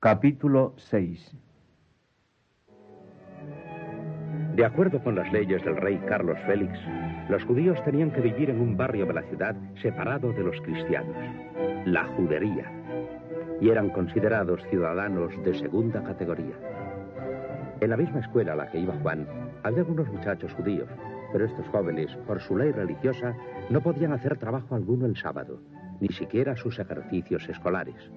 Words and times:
Capítulo 0.00 0.74
6 0.76 1.36
De 4.54 4.64
acuerdo 4.64 5.02
con 5.02 5.16
las 5.16 5.32
leyes 5.32 5.60
del 5.64 5.76
rey 5.76 5.98
Carlos 6.06 6.38
Félix, 6.46 6.78
los 7.28 7.42
judíos 7.42 7.82
tenían 7.84 8.12
que 8.12 8.20
vivir 8.20 8.50
en 8.50 8.60
un 8.60 8.76
barrio 8.76 9.06
de 9.06 9.14
la 9.14 9.24
ciudad 9.24 9.56
separado 9.82 10.32
de 10.32 10.44
los 10.44 10.60
cristianos, 10.60 11.16
la 11.84 12.04
judería, 12.14 12.70
y 13.60 13.70
eran 13.70 13.90
considerados 13.90 14.62
ciudadanos 14.70 15.32
de 15.42 15.52
segunda 15.54 16.00
categoría. 16.04 16.54
En 17.80 17.90
la 17.90 17.96
misma 17.96 18.20
escuela 18.20 18.52
a 18.52 18.56
la 18.56 18.70
que 18.70 18.78
iba 18.78 18.94
Juan, 19.02 19.26
había 19.64 19.80
algunos 19.80 20.06
muchachos 20.12 20.52
judíos, 20.52 20.88
pero 21.32 21.44
estos 21.44 21.66
jóvenes, 21.70 22.14
por 22.24 22.40
su 22.40 22.56
ley 22.56 22.70
religiosa, 22.70 23.34
no 23.68 23.80
podían 23.80 24.12
hacer 24.12 24.38
trabajo 24.38 24.76
alguno 24.76 25.06
el 25.06 25.16
sábado, 25.16 25.60
ni 26.00 26.10
siquiera 26.10 26.54
sus 26.54 26.78
ejercicios 26.78 27.48
escolares. 27.48 28.12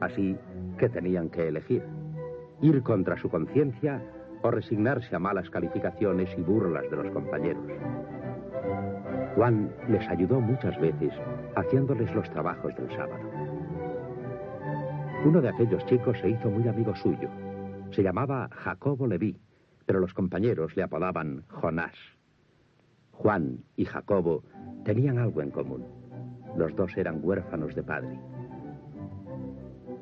Así 0.00 0.36
que 0.78 0.88
tenían 0.88 1.28
que 1.28 1.48
elegir, 1.48 1.82
ir 2.60 2.82
contra 2.82 3.16
su 3.16 3.28
conciencia 3.28 4.02
o 4.42 4.50
resignarse 4.50 5.14
a 5.14 5.18
malas 5.18 5.50
calificaciones 5.50 6.30
y 6.36 6.42
burlas 6.42 6.90
de 6.90 6.96
los 6.96 7.10
compañeros. 7.12 7.64
Juan 9.34 9.70
les 9.88 10.08
ayudó 10.08 10.40
muchas 10.40 10.78
veces 10.80 11.12
haciéndoles 11.54 12.14
los 12.14 12.28
trabajos 12.30 12.74
del 12.76 12.88
sábado. 12.90 13.30
Uno 15.24 15.40
de 15.40 15.50
aquellos 15.50 15.84
chicos 15.86 16.18
se 16.20 16.30
hizo 16.30 16.50
muy 16.50 16.66
amigo 16.66 16.94
suyo. 16.96 17.28
Se 17.90 18.02
llamaba 18.02 18.48
Jacobo 18.52 19.06
Leví, 19.06 19.38
pero 19.84 20.00
los 20.00 20.14
compañeros 20.14 20.76
le 20.76 20.82
apodaban 20.82 21.44
Jonás. 21.48 21.94
Juan 23.12 23.58
y 23.76 23.84
Jacobo 23.84 24.42
tenían 24.84 25.18
algo 25.18 25.42
en 25.42 25.50
común. 25.50 25.84
Los 26.56 26.74
dos 26.74 26.96
eran 26.96 27.20
huérfanos 27.22 27.74
de 27.74 27.82
padre. 27.82 28.18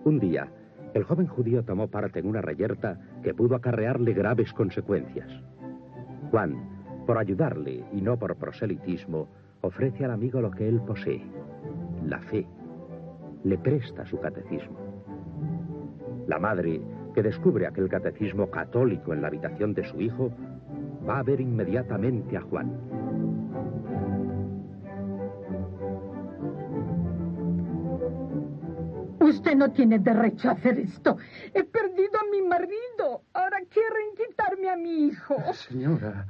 Un 0.09 0.21
día, 0.21 0.49
el 0.95 1.05
joven 1.05 1.27
judío 1.27 1.63
tomó 1.65 1.89
parte 1.89 2.21
en 2.21 2.27
una 2.27 2.41
reyerta 2.41 2.99
que 3.23 3.35
pudo 3.35 3.55
acarrearle 3.55 4.15
graves 4.15 4.55
consecuencias. 4.55 5.29
Juan, 6.31 6.57
por 7.07 7.19
ayudarle 7.19 7.85
y 7.93 8.01
no 8.01 8.19
por 8.19 8.35
proselitismo, 8.37 9.29
ofrece 9.61 10.07
al 10.07 10.13
amigo 10.13 10.41
lo 10.41 10.51
que 10.51 10.67
él 10.67 10.81
posee, 10.81 11.23
la 12.07 12.21
fe. 12.21 12.47
Le 13.45 13.59
presta 13.59 14.07
su 14.07 14.19
catecismo. 14.19 14.79
La 16.27 16.39
madre, 16.39 16.81
que 17.15 17.23
descubre 17.23 17.67
aquel 17.67 17.91
catecismo 17.91 18.51
católico 18.51 19.13
en 19.13 19.21
la 19.21 19.29
habitación 19.29 19.75
de 19.75 19.85
su 19.85 20.01
hijo, 20.01 20.31
va 21.07 21.19
a 21.19 21.23
ver 21.23 21.39
inmediatamente 21.39 22.35
a 22.35 22.41
Juan. 22.41 23.38
Usted 29.29 29.57
no 29.57 29.71
tiene 29.73 29.99
derecho 29.99 30.49
a 30.49 30.53
hacer 30.53 30.79
esto. 30.79 31.19
He 31.53 31.65
perdido 31.65 32.19
a 32.19 32.31
mi 32.31 32.43
marido. 32.43 33.23
Ahora 33.35 33.59
quieren 33.69 34.15
quitarme 34.17 34.71
a 34.71 34.77
mi 34.77 35.09
hijo. 35.09 35.37
Señora, 35.53 36.27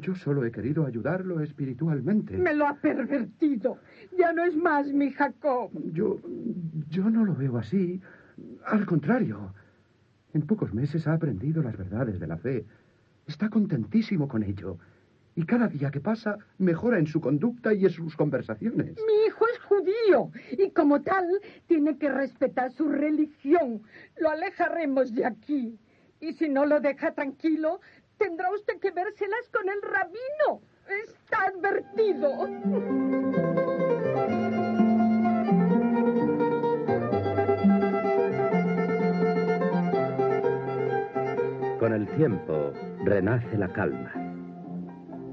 yo 0.00 0.14
solo 0.14 0.44
he 0.44 0.50
querido 0.50 0.86
ayudarlo 0.86 1.40
espiritualmente. 1.40 2.36
Me 2.36 2.54
lo 2.54 2.66
ha 2.66 2.74
pervertido. 2.74 3.78
Ya 4.18 4.32
no 4.32 4.44
es 4.44 4.56
más 4.56 4.86
mi 4.92 5.10
Jacob. 5.12 5.70
Yo. 5.92 6.18
yo 6.88 7.10
no 7.10 7.24
lo 7.24 7.34
veo 7.34 7.58
así. 7.58 8.00
Al 8.64 8.86
contrario. 8.86 9.52
En 10.32 10.42
pocos 10.42 10.74
meses 10.74 11.06
ha 11.06 11.14
aprendido 11.14 11.62
las 11.62 11.76
verdades 11.76 12.20
de 12.20 12.26
la 12.26 12.36
fe. 12.36 12.64
Está 13.26 13.48
contentísimo 13.48 14.28
con 14.28 14.42
ello. 14.42 14.78
Y 15.36 15.44
cada 15.44 15.68
día 15.68 15.90
que 15.90 16.00
pasa 16.00 16.38
mejora 16.56 16.98
en 16.98 17.06
su 17.06 17.20
conducta 17.20 17.74
y 17.74 17.84
en 17.84 17.90
sus 17.90 18.16
conversaciones. 18.16 18.96
Mi 19.06 19.26
hijo 19.26 19.44
es 19.52 19.58
judío 19.60 20.30
y 20.52 20.70
como 20.70 21.02
tal 21.02 21.26
tiene 21.66 21.98
que 21.98 22.10
respetar 22.10 22.72
su 22.72 22.88
religión. 22.88 23.82
Lo 24.18 24.30
alejaremos 24.30 25.14
de 25.14 25.26
aquí. 25.26 25.78
Y 26.20 26.32
si 26.32 26.48
no 26.48 26.64
lo 26.64 26.80
deja 26.80 27.12
tranquilo, 27.12 27.80
tendrá 28.16 28.50
usted 28.50 28.80
que 28.80 28.90
vérselas 28.90 29.50
con 29.52 29.68
el 29.68 29.82
rabino. 29.82 30.62
Está 31.04 31.48
advertido. 31.48 32.30
Con 41.78 41.92
el 41.92 42.08
tiempo 42.16 42.72
renace 43.04 43.58
la 43.58 43.68
calma. 43.68 44.25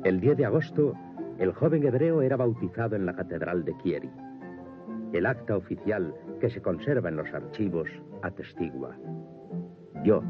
El 0.04 0.20
10 0.20 0.36
de 0.36 0.46
agosto, 0.46 0.94
el 1.40 1.54
joven 1.54 1.86
hebreo 1.86 2.22
era 2.22 2.36
bautizado 2.36 2.98
en 2.98 3.06
la 3.06 3.16
Catedral 3.16 3.64
de 3.64 3.74
Kieri. 3.78 4.10
El 5.14 5.26
acta 5.26 5.56
oficial 5.56 6.14
que 6.42 6.50
se 6.50 6.62
conserva 6.62 7.08
en 7.08 7.16
los 7.16 7.34
archivos 7.34 7.88
atestigua. 8.22 8.98
Yo, 10.04 10.22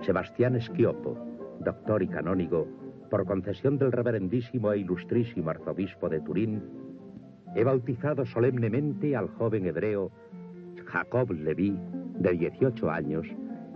Sebastián 0.00 0.56
Esquiopo, 0.56 1.18
doctor 1.60 2.02
y 2.02 2.08
canónigo, 2.08 2.66
por 3.10 3.26
concesión 3.26 3.76
del 3.76 3.92
reverendísimo 3.92 4.72
e 4.72 4.78
ilustrísimo 4.78 5.50
arzobispo 5.50 6.08
de 6.08 6.20
Turín, 6.20 6.62
he 7.54 7.64
bautizado 7.64 8.24
solemnemente 8.24 9.14
al 9.14 9.28
joven 9.28 9.66
hebreo 9.66 10.10
Jacob 10.86 11.32
Leví, 11.32 11.78
de 12.18 12.32
18 12.32 12.90
años, 12.90 13.26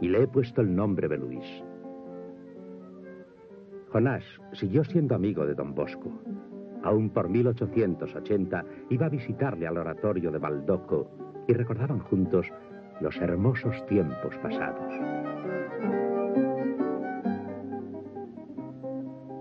y 0.00 0.08
le 0.08 0.22
he 0.22 0.26
puesto 0.28 0.62
el 0.62 0.74
nombre 0.74 1.08
de 1.08 1.18
Luis. 1.18 1.44
Jonás 3.96 4.24
siguió 4.52 4.84
siendo 4.84 5.14
amigo 5.14 5.46
de 5.46 5.54
don 5.54 5.74
Bosco. 5.74 6.20
Aún 6.82 7.08
por 7.08 7.30
1880 7.30 8.62
iba 8.90 9.06
a 9.06 9.08
visitarle 9.08 9.66
al 9.66 9.78
oratorio 9.78 10.30
de 10.30 10.36
Baldoco 10.36 11.10
y 11.48 11.54
recordaban 11.54 12.00
juntos 12.00 12.46
los 13.00 13.16
hermosos 13.16 13.74
tiempos 13.86 14.36
pasados. 14.42 14.92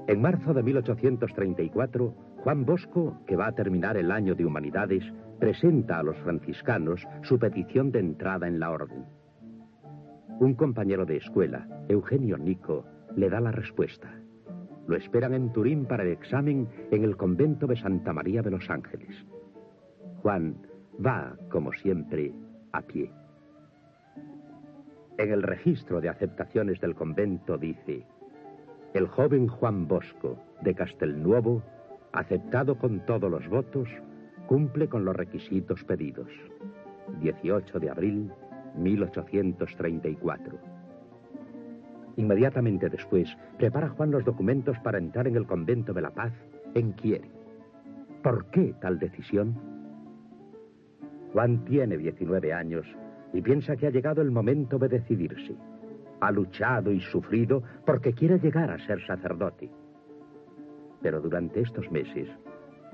En 0.08 0.22
marzo 0.22 0.54
de 0.54 0.64
1834, 0.64 2.16
Juan 2.38 2.64
Bosco, 2.64 3.20
que 3.28 3.36
va 3.36 3.48
a 3.48 3.56
terminar 3.56 3.98
el 3.98 4.10
año 4.10 4.36
de 4.36 4.46
humanidades, 4.46 5.04
presenta 5.38 6.00
a 6.00 6.04
los 6.04 6.16
franciscanos 6.20 7.06
su 7.24 7.38
petición 7.38 7.92
de 7.92 8.00
entrada 8.00 8.48
en 8.48 8.62
la 8.62 8.72
orden. 8.72 9.04
Un 10.40 10.54
compañero 10.54 11.06
de 11.06 11.18
escuela, 11.18 11.68
Eugenio 11.90 12.38
Nico, 12.38 12.86
le 13.18 13.30
da 13.30 13.42
la 13.42 13.52
respuesta. 13.52 14.14
Lo 14.88 14.96
esperan 14.96 15.34
en 15.34 15.51
Turín 15.51 15.85
para 15.85 16.03
el 16.03 16.09
examen 16.09 16.68
en 16.91 17.03
el 17.03 17.18
convento 17.18 17.66
de 17.68 17.75
Santa 17.75 18.13
María 18.13 18.41
de 18.41 18.51
los 18.51 18.69
Ángeles. 18.69 19.16
Juan 20.22 20.56
va, 21.03 21.35
como 21.50 21.73
siempre, 21.73 22.34
a 22.72 22.81
pie. 22.81 23.12
En 25.18 25.31
el 25.31 25.44
registro 25.44 26.01
de 26.01 26.09
aceptaciones 26.09 26.79
del 26.81 26.94
convento 26.94 27.57
dice, 27.57 28.06
el 28.94 29.07
joven 29.07 29.47
Juan 29.47 29.88
Bosco, 29.88 30.38
de 30.62 30.75
Castelnuovo, 30.75 31.63
aceptado 32.12 32.78
con 32.78 33.06
todos 33.06 33.29
los 33.29 33.47
votos, 33.47 33.90
cumple 34.47 34.88
con 34.88 35.03
los 35.06 35.16
requisitos 35.16 35.84
pedidos. 35.84 36.29
18 37.22 37.79
de 37.79 37.90
abril 37.90 38.31
1834. 38.78 40.75
Inmediatamente 42.18 42.90
después, 42.90 43.30
prepara 43.58 43.90
Juan 43.90 44.12
los 44.12 44.24
documentos 44.24 44.78
para 44.80 44.98
entrar 44.98 45.28
en 45.28 45.36
el 45.36 45.46
convento 45.46 45.94
de 45.94 46.02
la 46.02 46.12
paz 46.12 46.34
en 46.74 46.94
Kieri. 46.94 47.30
¿Por 48.24 48.46
qué 48.52 48.74
tal 48.80 48.98
decisión? 49.00 49.56
Juan 51.34 51.66
tiene 51.66 51.98
19 51.98 52.54
años 52.54 52.86
y 53.34 53.42
piensa 53.42 53.75
que 53.75 53.88
ha 53.88 53.92
llegado 53.92 54.22
el 54.22 54.31
momento 54.31 54.80
de 54.80 54.88
decidirse. 54.88 55.56
Ha 56.22 56.31
luchado 56.31 56.92
y 56.92 57.02
sufrido 57.02 57.62
porque 57.86 58.14
quiere 58.14 58.40
llegar 58.40 58.72
a 58.72 58.80
ser 58.80 59.06
sacerdote. 59.06 59.70
Pero 61.02 61.20
durante 61.20 61.59
estos 61.62 61.92
meses 61.92 62.30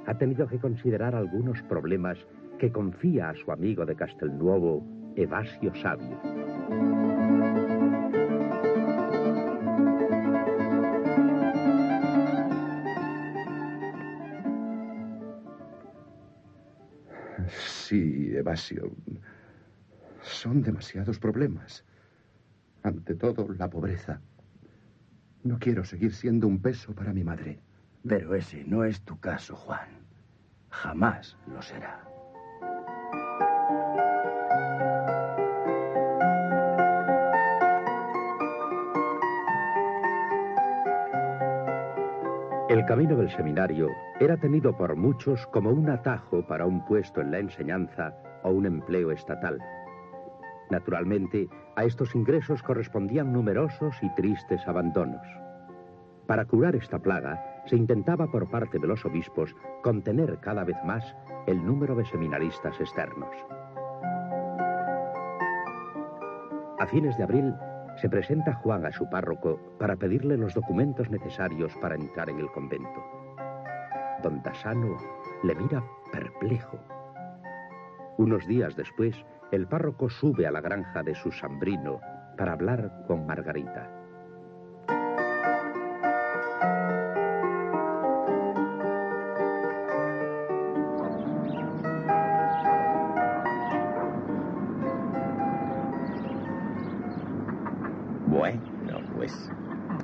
ha 0.08 0.18
tenido 0.18 0.48
que 0.48 0.60
considerar 0.60 1.14
algunos 1.14 1.62
problemas 1.64 2.18
que 2.58 2.72
confía 2.72 3.30
a 3.30 3.36
su 3.36 3.52
amigo 3.52 3.86
de 3.86 3.96
Castelnuovo, 3.96 4.84
Evasio 5.16 5.74
Sabio. 5.76 6.50
Sí, 17.92 18.32
Evasio. 18.34 18.90
Son 20.22 20.62
demasiados 20.62 21.20
problemas. 21.20 21.84
Ante 22.84 23.16
todo, 23.16 23.50
la 23.56 23.70
pobreza. 23.70 24.22
No 25.44 25.60
quiero 25.60 25.84
seguir 25.84 26.14
siendo 26.16 26.48
un 26.48 26.62
peso 26.62 26.96
para 26.96 27.12
mi 27.12 27.26
madre. 27.26 27.60
Pero 28.08 28.34
ese 28.34 28.64
no 28.64 28.86
es 28.86 29.02
tu 29.02 29.20
caso, 29.20 29.58
Juan. 29.58 29.90
Jamás 30.70 31.36
lo 31.48 31.62
será. 31.62 32.11
El 42.81 42.88
camino 42.88 43.16
del 43.16 43.30
seminario 43.30 43.89
era 44.19 44.38
tenido 44.38 44.75
por 44.75 44.95
muchos 44.95 45.45
como 45.54 45.69
un 45.69 45.88
atajo 45.88 46.42
para 46.48 46.66
un 46.66 46.83
puesto 46.83 47.22
en 47.22 47.30
la 47.30 47.38
enseñanza 47.38 48.12
o 48.42 48.50
un 48.50 48.66
empleo 48.66 49.12
estatal. 49.12 49.60
Naturalmente, 50.72 51.48
a 51.75 51.83
estos 51.83 52.16
ingresos 52.16 52.63
correspondían 52.63 53.31
numerosos 53.31 53.95
y 54.01 54.10
tristes 54.16 54.68
abandonos. 54.68 55.22
Para 56.25 56.45
curar 56.45 56.75
esta 56.75 56.98
plaga, 56.98 57.62
se 57.68 57.75
intentaba 57.75 58.25
por 58.31 58.50
parte 58.50 58.80
de 58.80 58.88
los 58.88 59.06
obispos 59.06 59.56
contener 59.83 60.39
cada 60.39 60.63
vez 60.63 60.78
más 60.83 61.16
el 61.45 61.63
número 61.63 61.94
de 61.94 62.06
seminaristas 62.06 62.80
externos. 62.80 63.36
A 66.80 66.88
fines 66.88 67.16
de 67.16 67.24
abril, 67.25 67.54
se 68.01 68.09
presenta 68.09 68.56
Juan 68.56 68.83
a 68.86 68.92
su 68.92 69.07
párroco 69.07 69.59
para 69.77 69.95
pedirle 69.95 70.36
los 70.36 70.56
documentos 70.56 71.12
necesarios 71.12 71.71
para 71.80 71.94
entrar 71.94 72.31
en 72.31 72.39
el 72.39 72.51
convento. 72.51 73.00
Don 74.24 74.42
Dasano 74.42 74.98
le 75.44 75.53
mira 75.53 75.83
perplejo. 76.12 76.80
Unos 78.18 78.48
días 78.48 78.75
después, 78.75 79.15
el 79.51 79.68
párroco 79.68 80.09
sube 80.09 80.48
a 80.48 80.51
la 80.51 80.62
granja 80.62 81.03
de 81.03 81.13
su 81.13 81.31
sambrino 81.31 82.01
para 82.38 82.53
hablar 82.53 83.03
con 83.06 83.27
Margarita. 83.27 84.00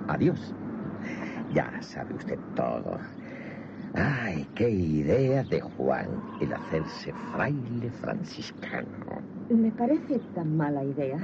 Adiós. 0.07 0.53
Ya 1.49 1.71
sabe 1.81 2.13
usted 2.13 2.37
todo. 2.55 2.99
Ay, 3.93 4.45
qué 4.53 4.69
idea 4.69 5.43
de 5.43 5.61
Juan 5.61 6.21
el 6.41 6.51
hacerse 6.51 7.13
fraile 7.31 7.89
franciscano. 7.89 8.89
Me 9.49 9.71
parece 9.71 10.19
tan 10.35 10.57
mala 10.57 10.83
idea. 10.83 11.17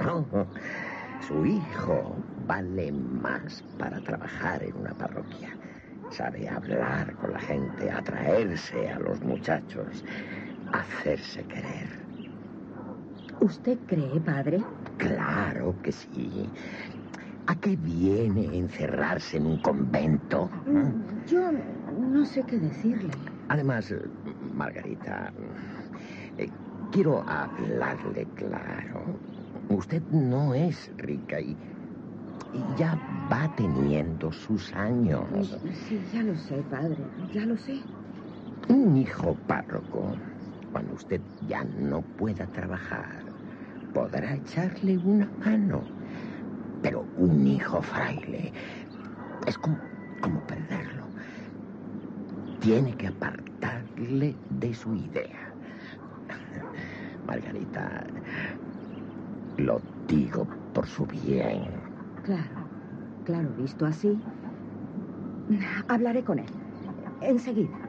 su 1.28 1.44
hijo 1.44 2.16
vale 2.46 2.90
más 2.90 3.62
para 3.78 4.00
trabajar 4.00 4.62
en 4.62 4.74
una 4.78 4.94
parroquia. 4.94 5.50
Sabe 6.10 6.48
hablar 6.48 7.14
con 7.16 7.32
la 7.32 7.40
gente, 7.40 7.90
atraerse 7.90 8.88
a 8.88 8.98
los 8.98 9.20
muchachos, 9.22 10.02
hacerse 10.72 11.44
querer. 11.44 12.04
¿Usted 13.40 13.78
cree, 13.86 14.20
padre? 14.20 14.64
Claro 14.96 15.74
que 15.82 15.92
sí. 15.92 16.48
¿A 17.46 17.54
qué 17.56 17.76
viene 17.76 18.56
encerrarse 18.56 19.36
en 19.36 19.46
un 19.46 19.58
convento? 19.58 20.50
Mm, 20.64 21.26
yo 21.26 21.50
no 21.92 22.24
sé 22.24 22.42
qué 22.46 22.58
decirle. 22.58 23.12
Además, 23.48 23.94
Margarita, 24.40 25.30
eh, 26.38 26.50
quiero 26.90 27.22
hablarle 27.28 28.26
claro. 28.34 29.20
Usted 29.68 30.02
no 30.10 30.54
es 30.54 30.90
rica 30.96 31.38
y, 31.40 31.58
y, 32.54 32.64
ya 32.78 32.98
va 33.30 33.54
teniendo 33.56 34.32
sus 34.32 34.72
años. 34.72 35.28
Sí, 35.86 36.00
ya 36.12 36.22
lo 36.22 36.34
sé, 36.36 36.62
padre, 36.70 37.04
ya 37.34 37.44
lo 37.44 37.58
sé. 37.58 37.78
Un 38.68 38.96
hijo 38.96 39.36
párroco, 39.46 40.16
cuando 40.72 40.94
usted 40.94 41.20
ya 41.46 41.62
no 41.64 42.00
pueda 42.16 42.46
trabajar, 42.46 43.22
podrá 43.92 44.34
echarle 44.34 44.96
una 44.96 45.30
mano 45.44 45.84
pero 46.84 47.08
un 47.14 47.46
hijo 47.46 47.80
fraile 47.80 48.52
es 49.46 49.56
como, 49.56 49.80
como 50.20 50.42
perderlo. 50.42 51.10
Tiene 52.58 52.94
que 52.94 53.06
apartarle 53.06 54.42
de 54.50 54.74
su 54.74 54.94
idea. 54.94 55.56
Margarita, 57.24 58.06
lo 59.56 59.82
digo 60.06 60.48
por 60.72 60.86
su 60.86 61.06
bien. 61.06 61.82
Claro, 62.22 62.72
claro, 63.22 63.54
visto 63.54 63.86
así. 63.86 64.24
Hablaré 65.88 66.24
con 66.24 66.38
él. 66.38 66.50
Enseguida. 67.20 67.83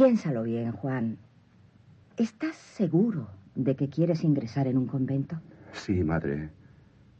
Piénsalo 0.00 0.44
bien, 0.44 0.72
Juan. 0.72 1.18
¿Estás 2.16 2.56
seguro 2.56 3.28
de 3.54 3.76
que 3.76 3.90
quieres 3.90 4.24
ingresar 4.24 4.66
en 4.66 4.78
un 4.78 4.86
convento? 4.86 5.38
Sí, 5.72 6.02
madre. 6.02 6.48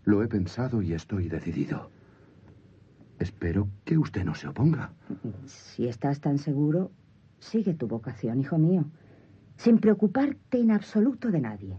Lo 0.05 0.23
he 0.23 0.29
pensado 0.29 0.81
y 0.81 0.95
estoy 0.95 1.29
decidido. 1.29 1.91
Espero 3.19 3.69
que 3.85 3.99
usted 3.99 4.25
no 4.25 4.35
se 4.35 4.49
oponga. 4.49 4.93
Si 5.45 5.89
estás 5.89 6.23
tan 6.23 6.39
seguro, 6.39 6.91
sigue 7.39 7.75
tu 7.75 7.87
vocación, 7.87 8.41
hijo 8.41 8.57
mío, 8.57 8.87
sin 9.59 9.77
preocuparte 9.77 10.59
en 10.59 10.71
absoluto 10.71 11.31
de 11.31 11.41
nadie. 11.43 11.79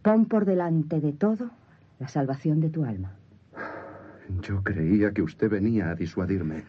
Pon 0.00 0.24
por 0.24 0.46
delante 0.46 0.98
de 0.98 1.12
todo 1.12 1.50
la 1.98 2.08
salvación 2.08 2.60
de 2.60 2.70
tu 2.70 2.86
alma. 2.86 3.12
Yo 4.40 4.62
creía 4.62 5.12
que 5.12 5.20
usted 5.20 5.50
venía 5.50 5.90
a 5.90 5.94
disuadirme. 5.94 6.64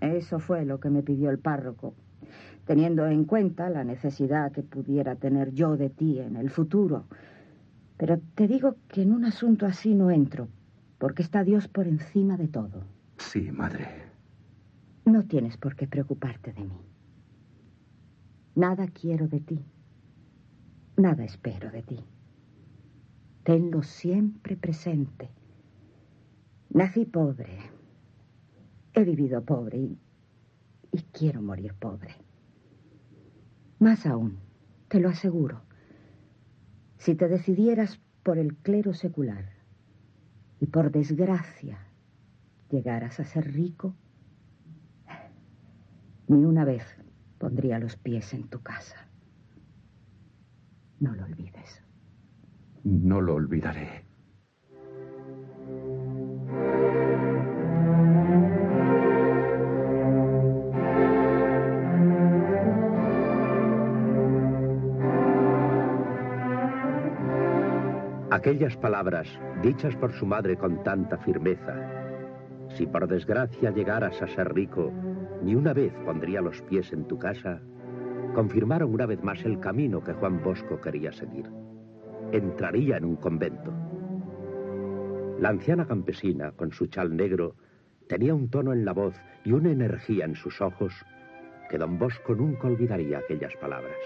Eso 0.00 0.38
fue 0.38 0.64
lo 0.64 0.80
que 0.80 0.88
me 0.88 1.02
pidió 1.02 1.28
el 1.28 1.38
párroco 1.38 1.92
teniendo 2.64 3.06
en 3.06 3.24
cuenta 3.24 3.70
la 3.70 3.84
necesidad 3.84 4.52
que 4.52 4.62
pudiera 4.62 5.16
tener 5.16 5.52
yo 5.52 5.76
de 5.76 5.90
ti 5.90 6.18
en 6.18 6.36
el 6.36 6.50
futuro. 6.50 7.04
Pero 7.96 8.20
te 8.34 8.46
digo 8.48 8.76
que 8.88 9.02
en 9.02 9.12
un 9.12 9.24
asunto 9.24 9.66
así 9.66 9.94
no 9.94 10.10
entro, 10.10 10.48
porque 10.98 11.22
está 11.22 11.44
Dios 11.44 11.68
por 11.68 11.86
encima 11.86 12.36
de 12.36 12.48
todo. 12.48 12.84
Sí, 13.18 13.50
madre. 13.52 13.86
No 15.04 15.22
tienes 15.22 15.56
por 15.56 15.76
qué 15.76 15.86
preocuparte 15.86 16.52
de 16.52 16.64
mí. 16.64 16.80
Nada 18.56 18.88
quiero 18.88 19.28
de 19.28 19.40
ti. 19.40 19.64
Nada 20.96 21.24
espero 21.24 21.70
de 21.70 21.82
ti. 21.82 21.98
Tenlo 23.44 23.82
siempre 23.82 24.56
presente. 24.56 25.30
Nací 26.70 27.04
pobre. 27.04 27.58
He 28.94 29.04
vivido 29.04 29.44
pobre 29.44 29.78
y, 29.78 29.98
y 30.96 31.02
quiero 31.12 31.42
morir 31.42 31.74
pobre. 31.74 32.14
Más 33.78 34.06
aún, 34.06 34.38
te 34.88 34.98
lo 34.98 35.10
aseguro, 35.10 35.60
si 36.96 37.14
te 37.14 37.28
decidieras 37.28 38.00
por 38.22 38.38
el 38.38 38.56
clero 38.56 38.94
secular 38.94 39.50
y 40.58 40.66
por 40.66 40.90
desgracia 40.90 41.78
llegaras 42.70 43.20
a 43.20 43.24
ser 43.24 43.52
rico, 43.52 43.94
ni 46.28 46.46
una 46.46 46.64
vez 46.64 46.82
pondría 47.38 47.78
los 47.78 47.96
pies 47.96 48.32
en 48.32 48.48
tu 48.48 48.62
casa. 48.62 48.96
No 50.98 51.14
lo 51.14 51.24
olvides. 51.24 51.82
No 52.84 53.20
lo 53.20 53.34
olvidaré. 53.34 54.05
Aquellas 68.28 68.76
palabras, 68.76 69.28
dichas 69.62 69.94
por 69.94 70.12
su 70.12 70.26
madre 70.26 70.56
con 70.56 70.82
tanta 70.82 71.16
firmeza, 71.18 71.74
si 72.70 72.84
por 72.84 73.06
desgracia 73.06 73.70
llegaras 73.70 74.20
a 74.20 74.26
ser 74.26 74.52
rico, 74.52 74.92
ni 75.44 75.54
una 75.54 75.72
vez 75.72 75.92
pondría 76.04 76.40
los 76.40 76.60
pies 76.62 76.92
en 76.92 77.06
tu 77.06 77.20
casa, 77.20 77.60
confirmaron 78.34 78.92
una 78.92 79.06
vez 79.06 79.22
más 79.22 79.44
el 79.44 79.60
camino 79.60 80.02
que 80.02 80.12
Juan 80.12 80.42
Bosco 80.42 80.80
quería 80.80 81.12
seguir. 81.12 81.48
Entraría 82.32 82.96
en 82.96 83.04
un 83.04 83.14
convento. 83.14 83.72
La 85.38 85.50
anciana 85.50 85.86
campesina, 85.86 86.50
con 86.50 86.72
su 86.72 86.88
chal 86.88 87.16
negro, 87.16 87.54
tenía 88.08 88.34
un 88.34 88.50
tono 88.50 88.72
en 88.72 88.84
la 88.84 88.92
voz 88.92 89.14
y 89.44 89.52
una 89.52 89.70
energía 89.70 90.24
en 90.24 90.34
sus 90.34 90.60
ojos 90.60 90.92
que 91.70 91.78
don 91.78 91.96
Bosco 91.96 92.34
nunca 92.34 92.66
olvidaría 92.66 93.18
aquellas 93.18 93.54
palabras. 93.60 93.96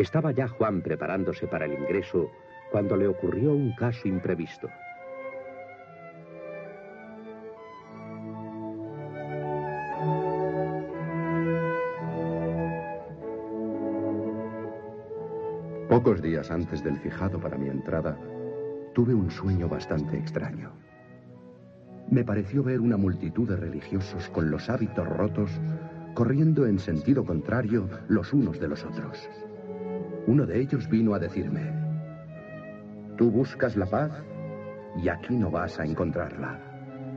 Estaba 0.00 0.32
ya 0.32 0.48
Juan 0.48 0.80
preparándose 0.80 1.46
para 1.46 1.66
el 1.66 1.74
ingreso 1.74 2.30
cuando 2.70 2.96
le 2.96 3.06
ocurrió 3.06 3.52
un 3.52 3.74
caso 3.74 4.08
imprevisto. 4.08 4.66
Pocos 15.90 16.22
días 16.22 16.50
antes 16.50 16.82
del 16.82 16.96
fijado 17.00 17.38
para 17.38 17.58
mi 17.58 17.68
entrada, 17.68 18.18
tuve 18.94 19.12
un 19.12 19.30
sueño 19.30 19.68
bastante 19.68 20.16
extraño. 20.16 20.72
Me 22.08 22.24
pareció 22.24 22.62
ver 22.62 22.80
una 22.80 22.96
multitud 22.96 23.46
de 23.46 23.56
religiosos 23.56 24.30
con 24.30 24.50
los 24.50 24.70
hábitos 24.70 25.06
rotos 25.06 25.50
corriendo 26.14 26.66
en 26.66 26.78
sentido 26.78 27.22
contrario 27.22 27.86
los 28.08 28.32
unos 28.32 28.58
de 28.58 28.68
los 28.68 28.82
otros. 28.82 29.28
Uno 30.26 30.46
de 30.46 30.60
ellos 30.60 30.88
vino 30.88 31.14
a 31.14 31.18
decirme, 31.18 31.72
tú 33.16 33.30
buscas 33.30 33.76
la 33.76 33.86
paz 33.86 34.10
y 35.02 35.08
aquí 35.08 35.36
no 35.36 35.50
vas 35.50 35.78
a 35.80 35.84
encontrarla. 35.84 36.60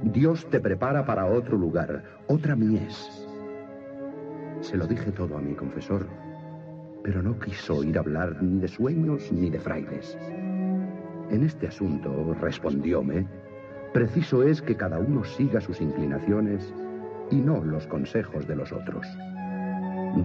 Dios 0.03 0.48
te 0.50 0.60
prepara 0.60 1.05
para 1.05 1.25
otro 1.25 1.57
lugar, 1.57 2.03
otra 2.27 2.55
mies. 2.55 3.27
Se 4.62 4.77
lo 4.77 4.88
dije 4.88 5.12
todo 5.12 5.38
a 5.38 5.41
mi 5.41 5.53
confesor, 5.53 6.07
pero 7.03 7.22
no 7.22 7.38
quiso 7.39 7.77
oír 7.77 7.98
hablar 7.98 8.41
ni 8.41 8.60
de 8.60 8.67
sueños 8.67 9.31
ni 9.31 9.50
de 9.50 9.60
frailes. 9.60 10.17
En 11.29 11.43
este 11.43 11.67
asunto, 11.67 12.33
respondióme, 12.39 13.27
preciso 13.93 14.43
es 14.43 14.62
que 14.62 14.75
cada 14.75 15.00
uno 15.00 15.24
siga 15.24 15.60
sus 15.62 15.81
inclinaciones 15.81 16.74
y 17.31 17.38
no 17.38 17.63
los 17.63 17.88
consejos 17.88 18.48
de 18.48 18.55
los 18.55 18.72
otros. 18.72 19.05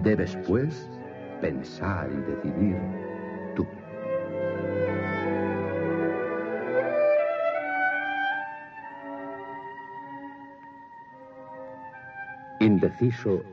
Debes, 0.03 0.37
pues, 0.47 0.89
pensar 1.41 2.09
y 2.11 2.17
decidir 2.31 2.77
tú. 3.55 3.65
Indeciso, 12.59 13.43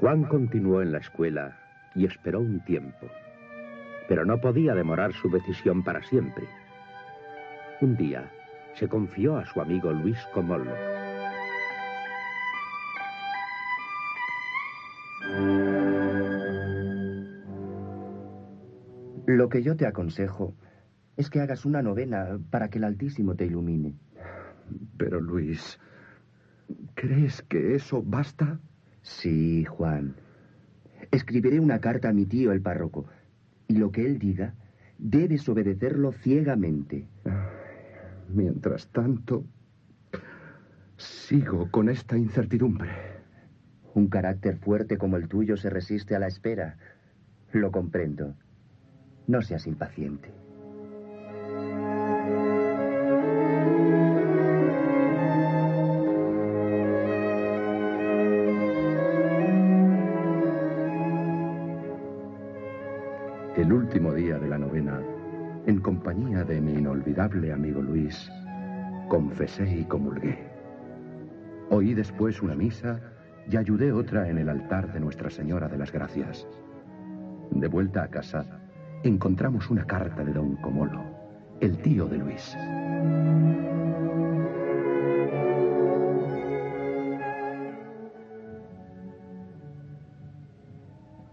Juan 0.00 0.24
continuó 0.24 0.82
en 0.82 0.92
la 0.92 0.98
escuela 0.98 1.56
y 1.94 2.04
esperó 2.04 2.40
un 2.40 2.60
tiempo. 2.64 3.06
Pero 4.08 4.24
no 4.24 4.40
podía 4.40 4.74
demorar 4.74 5.12
su 5.12 5.30
decisión 5.30 5.82
para 5.82 6.02
siempre. 6.02 6.46
Un 7.80 7.96
día, 7.96 8.30
se 8.74 8.88
confió 8.88 9.36
a 9.36 9.44
su 9.46 9.60
amigo 9.60 9.92
Luis 9.92 10.18
Comollo. 10.32 10.87
Lo 19.28 19.50
que 19.50 19.62
yo 19.62 19.76
te 19.76 19.86
aconsejo 19.86 20.54
es 21.18 21.28
que 21.28 21.42
hagas 21.42 21.66
una 21.66 21.82
novena 21.82 22.38
para 22.48 22.70
que 22.70 22.78
el 22.78 22.84
Altísimo 22.84 23.34
te 23.34 23.44
ilumine. 23.44 23.94
Pero 24.96 25.20
Luis, 25.20 25.78
¿crees 26.94 27.42
que 27.42 27.74
eso 27.74 28.02
basta? 28.02 28.58
Sí, 29.02 29.66
Juan. 29.66 30.14
Escribiré 31.10 31.60
una 31.60 31.78
carta 31.78 32.08
a 32.08 32.14
mi 32.14 32.24
tío 32.24 32.52
el 32.52 32.62
párroco, 32.62 33.04
y 33.66 33.74
lo 33.74 33.92
que 33.92 34.06
él 34.06 34.18
diga, 34.18 34.54
debes 34.96 35.46
obedecerlo 35.50 36.12
ciegamente. 36.12 37.06
Mientras 38.30 38.88
tanto, 38.88 39.44
sigo 40.96 41.70
con 41.70 41.90
esta 41.90 42.16
incertidumbre. 42.16 42.92
Un 43.92 44.08
carácter 44.08 44.56
fuerte 44.56 44.96
como 44.96 45.18
el 45.18 45.28
tuyo 45.28 45.58
se 45.58 45.68
resiste 45.68 46.16
a 46.16 46.18
la 46.18 46.28
espera. 46.28 46.78
Lo 47.52 47.70
comprendo. 47.70 48.34
No 49.28 49.42
seas 49.42 49.66
impaciente. 49.66 50.30
El 63.54 63.70
último 63.70 64.14
día 64.14 64.38
de 64.38 64.48
la 64.48 64.56
novena, 64.56 65.02
en 65.66 65.78
compañía 65.80 66.42
de 66.44 66.62
mi 66.62 66.72
inolvidable 66.72 67.52
amigo 67.52 67.82
Luis, 67.82 68.30
confesé 69.08 69.68
y 69.80 69.84
comulgué. 69.84 70.38
Oí 71.68 71.92
después 71.92 72.40
una 72.40 72.54
misa 72.54 72.98
y 73.46 73.58
ayudé 73.58 73.92
otra 73.92 74.30
en 74.30 74.38
el 74.38 74.48
altar 74.48 74.90
de 74.90 75.00
Nuestra 75.00 75.28
Señora 75.28 75.68
de 75.68 75.76
las 75.76 75.92
Gracias. 75.92 76.48
De 77.50 77.68
vuelta 77.68 78.04
a 78.04 78.08
casa, 78.08 78.57
encontramos 79.02 79.70
una 79.70 79.84
carta 79.84 80.24
de 80.24 80.32
don 80.32 80.56
Comolo, 80.56 81.02
el 81.60 81.78
tío 81.78 82.06
de 82.06 82.18
Luis. 82.18 82.56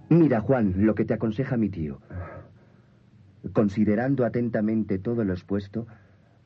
Mira, 0.10 0.39
Juan, 0.41 0.74
lo 0.77 0.95
que 0.95 1.05
te 1.05 1.13
aconseja 1.13 1.57
mi 1.57 1.69
tío. 1.69 2.00
Considerando 3.53 4.25
atentamente 4.25 5.00
todo 5.00 5.24
lo 5.24 5.34
expuesto, 5.34 5.88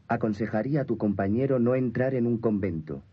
aconsejaría 0.08 0.82
a 0.82 0.86
tu 0.86 0.98
compañero 0.98 1.60
no 1.60 1.76
entrar 1.76 2.16
en 2.16 2.26
un 2.26 2.38
convento. 2.38 3.04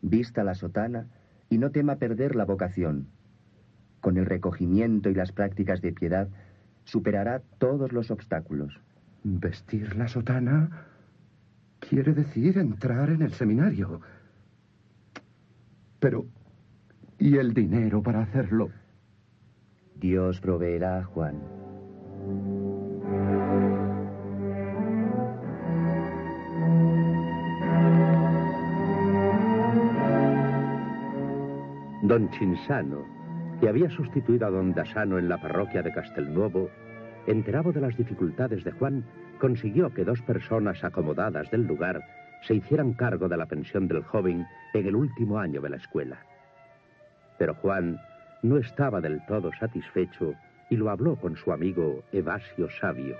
Vista 0.00 0.44
la 0.44 0.54
sotana 0.54 1.08
y 1.50 1.58
no 1.58 1.70
tema 1.70 1.96
perder 1.96 2.36
la 2.36 2.44
vocación. 2.44 3.08
Con 4.00 4.16
el 4.16 4.26
recogimiento 4.26 5.10
y 5.10 5.14
las 5.14 5.32
prácticas 5.32 5.80
de 5.80 5.92
piedad, 5.92 6.28
superará 6.84 7.40
todos 7.58 7.92
los 7.92 8.10
obstáculos. 8.10 8.78
Vestir 9.22 9.96
la 9.96 10.08
sotana 10.08 10.86
quiere 11.80 12.12
decir 12.12 12.58
entrar 12.58 13.10
en 13.10 13.22
el 13.22 13.32
seminario. 13.32 14.00
Pero, 15.98 16.26
¿y 17.18 17.36
el 17.36 17.54
dinero 17.54 18.02
para 18.02 18.22
hacerlo? 18.22 18.70
Dios 19.96 20.40
proveerá, 20.40 21.04
Juan. 21.04 21.40
Don 32.02 32.30
Chinsano, 32.32 33.06
que 33.60 33.68
había 33.68 33.90
sustituido 33.90 34.46
a 34.46 34.50
don 34.50 34.74
Dasano 34.74 35.18
en 35.18 35.28
la 35.28 35.40
parroquia 35.40 35.82
de 35.82 35.92
Castelnuovo, 35.92 36.70
enterado 37.26 37.72
de 37.72 37.80
las 37.80 37.96
dificultades 37.96 38.64
de 38.64 38.72
Juan, 38.72 39.04
consiguió 39.38 39.92
que 39.92 40.04
dos 40.04 40.20
personas 40.22 40.82
acomodadas 40.84 41.50
del 41.50 41.66
lugar 41.66 42.02
se 42.46 42.54
hicieran 42.54 42.92
cargo 42.92 43.28
de 43.28 43.36
la 43.36 43.46
pensión 43.46 43.88
del 43.88 44.02
joven 44.02 44.46
en 44.74 44.86
el 44.86 44.96
último 44.96 45.38
año 45.38 45.60
de 45.60 45.70
la 45.70 45.76
escuela. 45.76 46.18
Pero 47.38 47.54
Juan 47.54 47.98
no 48.42 48.58
estaba 48.58 49.00
del 49.00 49.24
todo 49.26 49.50
satisfecho 49.58 50.34
y 50.68 50.76
lo 50.76 50.90
habló 50.90 51.16
con 51.16 51.36
su 51.36 51.52
amigo 51.52 52.04
Evasio 52.12 52.68
Sabio. 52.80 53.16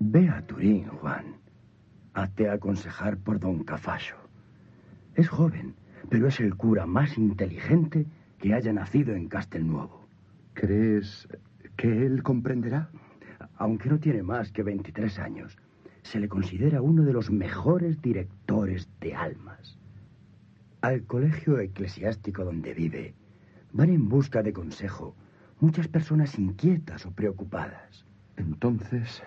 Ve 0.00 0.28
a 0.28 0.40
Turín, 0.46 0.86
Juan. 0.88 1.23
Hazte 2.24 2.48
aconsejar 2.48 3.18
por 3.18 3.38
don 3.38 3.64
Cafaso. 3.64 4.16
Es 5.14 5.28
joven, 5.28 5.74
pero 6.08 6.28
es 6.28 6.40
el 6.40 6.54
cura 6.54 6.86
más 6.86 7.18
inteligente 7.18 8.06
que 8.38 8.54
haya 8.54 8.72
nacido 8.72 9.14
en 9.14 9.28
Castelnuovo. 9.28 10.08
¿Crees 10.54 11.28
que 11.76 12.06
él 12.06 12.22
comprenderá? 12.22 12.88
Aunque 13.58 13.90
no 13.90 13.98
tiene 13.98 14.22
más 14.22 14.50
que 14.52 14.62
23 14.62 15.18
años, 15.18 15.58
se 16.00 16.18
le 16.18 16.26
considera 16.26 16.80
uno 16.80 17.02
de 17.02 17.12
los 17.12 17.30
mejores 17.30 18.00
directores 18.00 18.88
de 19.00 19.14
almas. 19.14 19.78
Al 20.80 21.04
colegio 21.04 21.58
eclesiástico 21.58 22.42
donde 22.42 22.72
vive, 22.72 23.14
van 23.74 23.90
en 23.90 24.08
busca 24.08 24.42
de 24.42 24.54
consejo 24.54 25.14
muchas 25.60 25.88
personas 25.88 26.38
inquietas 26.38 27.04
o 27.04 27.10
preocupadas. 27.10 28.06
Entonces, 28.38 29.22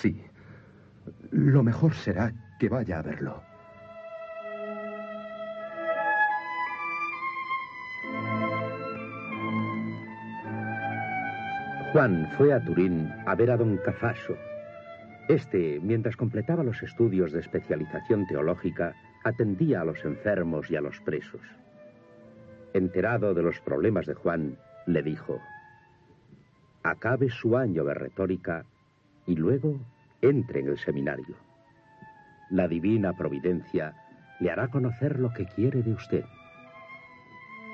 sí, 0.00 0.22
lo 1.34 1.64
mejor 1.64 1.92
será 1.94 2.32
que 2.60 2.68
vaya 2.68 3.00
a 3.00 3.02
verlo. 3.02 3.42
Juan 11.92 12.30
fue 12.36 12.52
a 12.52 12.64
Turín 12.64 13.12
a 13.26 13.34
ver 13.34 13.50
a 13.50 13.56
don 13.56 13.76
Cafaso. 13.78 14.36
Este, 15.28 15.80
mientras 15.82 16.16
completaba 16.16 16.62
los 16.62 16.82
estudios 16.82 17.32
de 17.32 17.40
especialización 17.40 18.26
teológica, 18.26 18.94
atendía 19.24 19.80
a 19.80 19.84
los 19.84 20.04
enfermos 20.04 20.70
y 20.70 20.76
a 20.76 20.80
los 20.80 21.00
presos. 21.00 21.40
Enterado 22.74 23.34
de 23.34 23.42
los 23.42 23.60
problemas 23.60 24.06
de 24.06 24.14
Juan, 24.14 24.56
le 24.86 25.02
dijo, 25.02 25.40
acabe 26.84 27.28
su 27.30 27.56
año 27.56 27.84
de 27.84 27.94
retórica 27.94 28.66
y 29.26 29.36
luego 29.36 29.80
entre 30.28 30.60
en 30.60 30.68
el 30.68 30.78
seminario. 30.78 31.36
La 32.50 32.66
divina 32.66 33.12
providencia 33.12 33.94
le 34.40 34.50
hará 34.50 34.68
conocer 34.68 35.18
lo 35.18 35.32
que 35.32 35.46
quiere 35.46 35.82
de 35.82 35.92
usted. 35.92 36.24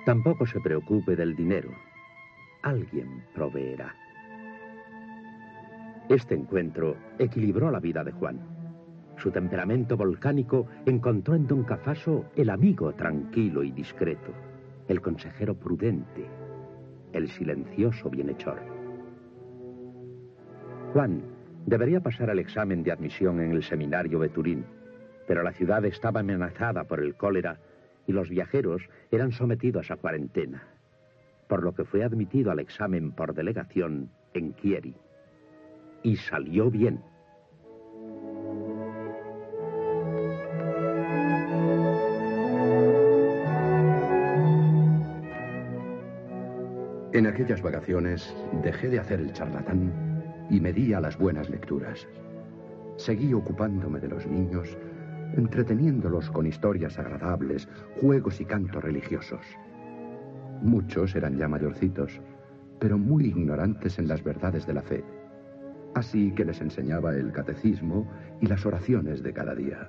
Tampoco 0.04 0.46
se 0.46 0.60
preocupe 0.60 1.16
del 1.16 1.36
dinero. 1.36 1.70
Alguien 2.62 3.24
proveerá. 3.34 3.94
Este 6.08 6.34
encuentro 6.34 6.96
equilibró 7.18 7.70
la 7.70 7.78
vida 7.78 8.02
de 8.02 8.12
Juan. 8.12 8.40
Su 9.16 9.30
temperamento 9.30 9.96
volcánico 9.96 10.66
encontró 10.86 11.34
en 11.34 11.46
don 11.46 11.62
Cafaso 11.62 12.24
el 12.34 12.50
amigo 12.50 12.92
tranquilo 12.94 13.62
y 13.62 13.70
discreto, 13.70 14.32
el 14.88 15.00
consejero 15.00 15.54
prudente, 15.54 16.26
el 17.12 17.30
silencioso 17.30 18.10
bienhechor. 18.10 18.60
Juan 20.92 21.22
debería 21.66 22.00
pasar 22.00 22.30
el 22.30 22.38
examen 22.38 22.82
de 22.82 22.92
admisión 22.92 23.40
en 23.40 23.52
el 23.52 23.62
seminario 23.62 24.18
de 24.20 24.28
Turín, 24.28 24.64
Pero 25.26 25.44
la 25.44 25.52
ciudad 25.52 25.84
estaba 25.84 26.20
amenazada 26.20 26.84
por 26.84 27.00
el 27.00 27.14
cólera 27.14 27.58
y 28.06 28.12
los 28.12 28.28
viajeros 28.28 28.82
eran 29.12 29.30
sometidos 29.30 29.92
a 29.92 29.96
cuarentena, 29.96 30.64
por 31.46 31.62
lo 31.62 31.72
que 31.72 31.84
fue 31.84 32.02
admitido 32.02 32.50
al 32.50 32.58
examen 32.58 33.12
por 33.12 33.32
delegación 33.32 34.10
en 34.34 34.54
Chieri. 34.56 34.96
Y 36.02 36.16
salió 36.16 36.68
bien. 36.68 37.00
En 47.12 47.26
aquellas 47.26 47.62
vacaciones 47.62 48.34
dejé 48.64 48.88
de 48.88 48.98
hacer 48.98 49.20
el 49.20 49.32
charlatán 49.32 50.09
y 50.50 50.60
me 50.60 50.72
las 50.72 51.16
buenas 51.16 51.48
lecturas. 51.48 52.06
Seguí 52.96 53.32
ocupándome 53.32 54.00
de 54.00 54.08
los 54.08 54.26
niños, 54.26 54.76
entreteniéndolos 55.36 56.30
con 56.30 56.46
historias 56.46 56.98
agradables, 56.98 57.68
juegos 58.00 58.40
y 58.40 58.44
cantos 58.44 58.82
religiosos. 58.82 59.40
Muchos 60.60 61.14
eran 61.14 61.38
ya 61.38 61.48
mayorcitos, 61.48 62.20
pero 62.80 62.98
muy 62.98 63.26
ignorantes 63.26 63.98
en 63.98 64.08
las 64.08 64.22
verdades 64.24 64.66
de 64.66 64.74
la 64.74 64.82
fe. 64.82 65.04
Así 65.94 66.32
que 66.32 66.44
les 66.44 66.60
enseñaba 66.60 67.14
el 67.14 67.32
catecismo 67.32 68.06
y 68.40 68.46
las 68.46 68.66
oraciones 68.66 69.22
de 69.22 69.32
cada 69.32 69.54
día. 69.54 69.88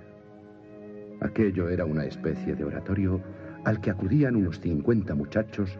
Aquello 1.20 1.70
era 1.70 1.86
una 1.86 2.06
especie 2.06 2.56
de 2.56 2.64
oratorio 2.64 3.22
al 3.66 3.82
que 3.82 3.92
acudían 3.92 4.36
unos 4.36 4.60
50 4.60 5.14
muchachos 5.16 5.78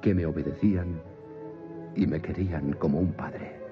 que 0.00 0.14
me 0.14 0.26
obedecían 0.26 1.00
y 1.96 2.06
me 2.06 2.20
querían 2.20 2.74
como 2.74 3.00
un 3.00 3.12
padre. 3.12 3.63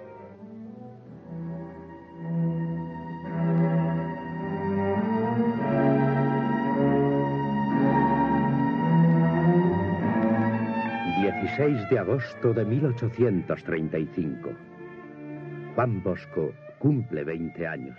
...16 11.62 11.88
de 11.90 11.98
agosto 12.00 12.52
de 12.52 12.64
1835. 12.64 14.50
Juan 15.76 16.02
Bosco 16.02 16.52
cumple 16.80 17.22
20 17.22 17.66
años. 17.68 17.98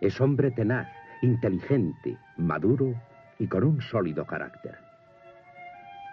Es 0.00 0.20
hombre 0.20 0.52
tenaz, 0.52 0.88
inteligente, 1.22 2.16
maduro 2.36 2.94
y 3.40 3.48
con 3.48 3.64
un 3.64 3.80
sólido 3.80 4.24
carácter 4.24 4.78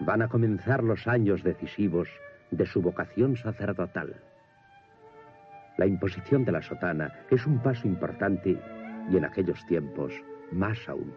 van 0.01 0.23
a 0.23 0.27
comenzar 0.27 0.83
los 0.83 1.07
años 1.07 1.43
decisivos 1.43 2.09
de 2.49 2.65
su 2.65 2.81
vocación 2.81 3.37
sacerdotal. 3.37 4.15
La 5.77 5.85
imposición 5.85 6.43
de 6.43 6.53
la 6.53 6.61
sotana 6.61 7.13
es 7.29 7.45
un 7.45 7.59
paso 7.59 7.87
importante 7.87 8.57
y 9.11 9.17
en 9.17 9.25
aquellos 9.25 9.63
tiempos 9.67 10.13
más 10.51 10.89
aún. 10.89 11.13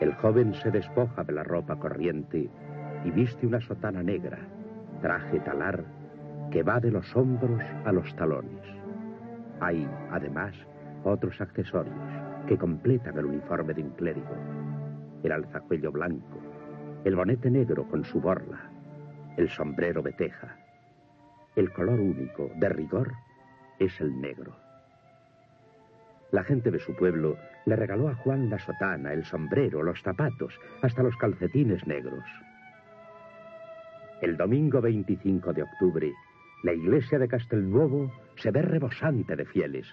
El 0.00 0.12
joven 0.14 0.52
se 0.54 0.70
despoja 0.70 1.24
de 1.24 1.32
la 1.32 1.42
ropa 1.42 1.76
corriente 1.76 2.50
y 3.04 3.10
viste 3.10 3.46
una 3.46 3.60
sotana 3.60 4.02
negra, 4.02 4.38
traje 5.00 5.40
talar, 5.40 5.84
que 6.50 6.62
va 6.62 6.80
de 6.80 6.90
los 6.90 7.14
hombros 7.16 7.62
a 7.84 7.92
los 7.92 8.14
talones. 8.16 8.64
Hay, 9.60 9.88
además, 10.10 10.54
otros 11.04 11.40
accesorios 11.40 11.96
que 12.46 12.58
completan 12.58 13.16
el 13.18 13.26
uniforme 13.26 13.74
de 13.74 13.82
un 13.82 13.90
clérigo 13.90 14.62
el 15.22 15.32
alzacuello 15.32 15.92
blanco, 15.92 16.40
el 17.04 17.16
bonete 17.16 17.50
negro 17.50 17.86
con 17.88 18.04
su 18.04 18.20
borla, 18.20 18.70
el 19.36 19.48
sombrero 19.48 20.02
de 20.02 20.12
teja. 20.12 20.56
El 21.54 21.72
color 21.72 22.00
único, 22.00 22.50
de 22.56 22.68
rigor, 22.68 23.12
es 23.78 24.00
el 24.00 24.20
negro. 24.20 24.56
La 26.30 26.44
gente 26.44 26.70
de 26.70 26.78
su 26.78 26.96
pueblo 26.96 27.36
le 27.66 27.76
regaló 27.76 28.08
a 28.08 28.14
Juan 28.14 28.48
la 28.48 28.58
sotana, 28.58 29.12
el 29.12 29.24
sombrero, 29.24 29.82
los 29.82 30.02
zapatos, 30.02 30.58
hasta 30.80 31.02
los 31.02 31.16
calcetines 31.16 31.86
negros. 31.86 32.24
El 34.22 34.36
domingo 34.36 34.80
25 34.80 35.52
de 35.52 35.64
octubre, 35.64 36.12
la 36.62 36.72
iglesia 36.72 37.18
de 37.18 37.26
Castelnuovo 37.26 38.12
se 38.36 38.52
ve 38.52 38.62
rebosante 38.62 39.34
de 39.34 39.44
fieles, 39.44 39.84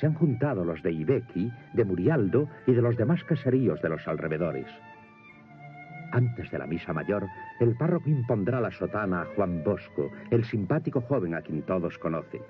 se 0.00 0.06
han 0.06 0.14
juntado 0.14 0.64
los 0.64 0.82
de 0.82 0.90
Ibequi, 0.90 1.52
de 1.74 1.84
Murialdo 1.84 2.48
y 2.66 2.72
de 2.72 2.80
los 2.80 2.96
demás 2.96 3.22
caseríos 3.24 3.82
de 3.82 3.90
los 3.90 4.08
alrededores. 4.08 4.66
Antes 6.12 6.50
de 6.50 6.58
la 6.58 6.66
misa 6.66 6.94
mayor, 6.94 7.26
el 7.60 7.76
párroco 7.76 8.08
impondrá 8.08 8.58
la 8.58 8.70
sotana 8.70 9.20
a 9.20 9.26
Juan 9.36 9.62
Bosco, 9.62 10.10
el 10.30 10.44
simpático 10.46 11.02
joven 11.02 11.34
a 11.34 11.42
quien 11.42 11.60
todos 11.62 11.98
conocen. 11.98 12.40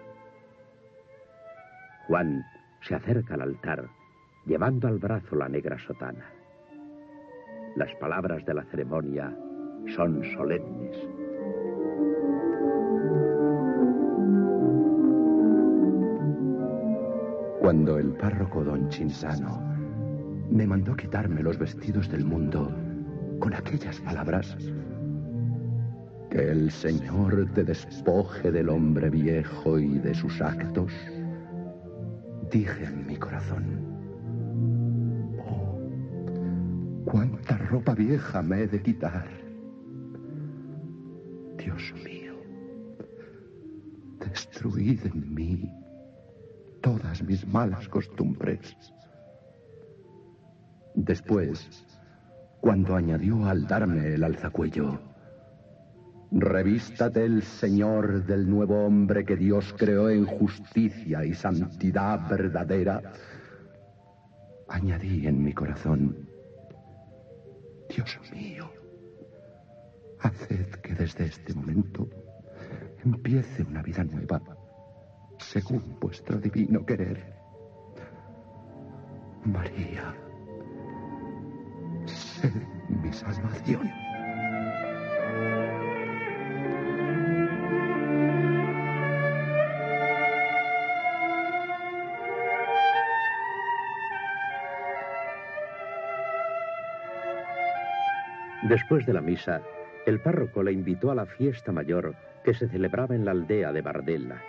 Juan 2.06 2.44
se 2.80 2.94
acerca 2.94 3.34
al 3.34 3.42
altar, 3.42 3.88
llevando 4.46 4.86
al 4.86 4.98
brazo 4.98 5.34
la 5.34 5.48
negra 5.48 5.78
sotana. 5.80 6.30
Las 7.74 7.92
palabras 7.96 8.44
de 8.44 8.54
la 8.54 8.62
ceremonia 8.66 9.36
son 9.96 10.22
solemnes. 10.36 11.23
Cuando 17.64 17.98
el 17.98 18.12
párroco 18.12 18.62
don 18.62 18.90
Chinsano 18.90 19.58
me 20.50 20.66
mandó 20.66 20.94
quitarme 20.94 21.42
los 21.42 21.58
vestidos 21.58 22.10
del 22.10 22.22
mundo 22.22 22.70
con 23.40 23.54
aquellas 23.54 23.98
palabras, 24.00 24.54
que 26.30 26.50
el 26.50 26.70
Señor 26.70 27.48
te 27.54 27.64
despoje 27.64 28.52
del 28.52 28.68
hombre 28.68 29.08
viejo 29.08 29.78
y 29.78 29.98
de 29.98 30.14
sus 30.14 30.42
actos, 30.42 30.92
dije 32.50 32.84
en 32.84 33.06
mi 33.06 33.16
corazón, 33.16 33.64
oh, 35.38 35.80
cuánta 37.06 37.56
ropa 37.56 37.94
vieja 37.94 38.42
me 38.42 38.64
he 38.64 38.68
de 38.68 38.82
quitar. 38.82 39.26
Dios 41.56 41.94
mío, 42.04 42.34
destruid 44.20 45.00
en 45.06 45.34
mí 45.34 45.72
mis 47.22 47.46
malas 47.46 47.88
costumbres. 47.88 48.76
Después, 50.94 51.86
cuando 52.60 52.96
añadió 52.96 53.44
al 53.46 53.66
darme 53.66 54.14
el 54.14 54.24
alzacuello, 54.24 55.00
revístate 56.30 57.24
el 57.24 57.42
Señor 57.42 58.24
del 58.24 58.48
nuevo 58.48 58.84
hombre 58.84 59.24
que 59.24 59.36
Dios 59.36 59.74
creó 59.76 60.08
en 60.10 60.24
justicia 60.24 61.24
y 61.24 61.34
santidad 61.34 62.28
verdadera, 62.28 63.02
añadí 64.68 65.26
en 65.26 65.42
mi 65.42 65.52
corazón, 65.52 66.28
Dios 67.88 68.18
mío, 68.32 68.70
haced 70.20 70.66
que 70.82 70.94
desde 70.94 71.26
este 71.26 71.54
momento 71.54 72.08
empiece 73.04 73.62
una 73.62 73.82
vida 73.82 74.02
nueva 74.04 74.40
según 75.38 75.96
vuestro 76.00 76.38
divino 76.38 76.84
querer. 76.84 77.34
María, 79.44 80.14
sed 82.06 82.52
mi 82.88 83.12
salvación. 83.12 83.90
Después 98.68 99.04
de 99.04 99.12
la 99.12 99.20
misa, 99.20 99.60
el 100.06 100.20
párroco 100.20 100.62
le 100.62 100.72
invitó 100.72 101.10
a 101.10 101.14
la 101.14 101.26
fiesta 101.26 101.70
mayor 101.70 102.14
que 102.44 102.54
se 102.54 102.66
celebraba 102.66 103.14
en 103.14 103.26
la 103.26 103.32
aldea 103.32 103.72
de 103.72 103.82
Bardella. 103.82 104.42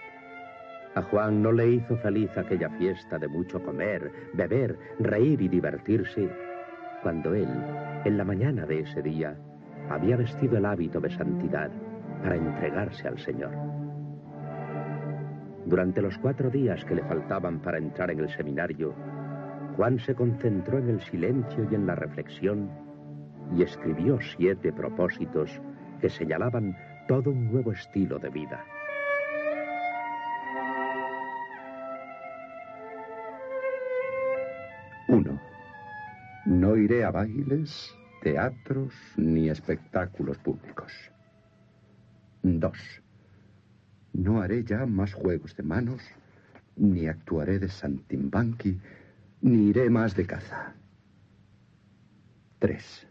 A 0.96 1.02
Juan 1.02 1.42
no 1.42 1.52
le 1.52 1.68
hizo 1.68 1.98
feliz 1.98 2.38
aquella 2.38 2.70
fiesta 2.70 3.20
de 3.20 3.28
mucho 3.28 3.62
comer, 3.62 4.12
beber, 4.34 4.78
reír 5.00 5.42
y 5.42 5.50
divertirse, 5.50 6.30
cuando 7.04 7.34
él, 7.34 7.50
en 8.06 8.18
la 8.18 8.24
mañana 8.24 8.66
de 8.66 8.80
ese 8.80 9.02
día, 9.02 9.36
había 9.90 10.16
vestido 10.16 10.58
el 10.58 10.66
hábito 10.66 11.02
de 11.02 11.10
santidad 11.10 11.70
para 12.24 12.38
entregarse 12.38 13.10
al 13.10 13.20
Señor. 13.20 13.52
Durante 15.66 16.02
los 16.02 16.18
cuatro 16.18 16.50
días 16.50 16.86
que 16.86 16.96
le 16.96 17.04
faltaban 17.04 17.60
para 17.60 17.78
entrar 17.78 18.10
en 18.12 18.20
el 18.20 18.30
seminario, 18.30 18.94
Juan 19.76 20.00
se 20.00 20.16
concentró 20.16 20.78
en 20.78 20.90
el 20.90 21.02
silencio 21.02 21.68
y 21.70 21.76
en 21.76 21.86
la 21.86 21.96
reflexión 21.96 22.70
y 23.54 23.64
escribió 23.64 24.18
siete 24.22 24.72
propósitos 24.72 25.62
que 26.00 26.10
señalaban 26.10 26.76
todo 27.08 27.32
un 27.32 27.52
nuevo 27.52 27.74
estilo 27.74 28.18
de 28.18 28.30
vida. 28.30 28.64
No 36.65 36.75
iré 36.78 37.04
a 37.06 37.12
bailes, 37.12 37.93
teatros 38.23 38.91
ni 39.17 39.49
espectáculos 39.49 40.39
públicos. 40.39 40.91
Dos. 42.41 42.80
No 44.13 44.41
haré 44.41 44.63
ya 44.63 44.88
más 44.88 45.13
juegos 45.13 45.56
de 45.56 45.62
manos, 45.62 46.01
ni 46.75 47.06
actuaré 47.06 47.60
de 47.60 47.69
santimbanqui, 47.69 48.80
ni 49.41 49.67
iré 49.67 49.91
más 49.91 50.15
de 50.15 50.25
caza. 50.25 50.73
Tres. 52.58 53.06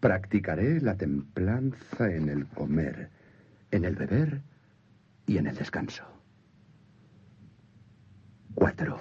Practicaré 0.00 0.80
la 0.80 0.96
templanza 0.96 2.10
en 2.12 2.28
el 2.28 2.48
comer, 2.48 3.10
en 3.70 3.84
el 3.84 3.94
beber 3.94 4.42
y 5.24 5.38
en 5.38 5.46
el 5.46 5.54
descanso. 5.54 6.02
Cuatro. 8.56 8.98